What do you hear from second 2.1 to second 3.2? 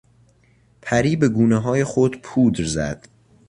پودر زد.